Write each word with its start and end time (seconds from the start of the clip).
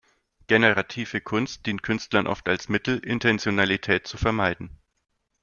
Generative 0.47 1.21
Kunst 1.21 1.67
dient 1.67 1.83
Künstlern 1.83 2.25
oft 2.25 2.49
als 2.49 2.69
Mittel, 2.69 2.97
Intentionalität 3.05 4.07
zu 4.07 4.17
vermeiden. 4.17 4.79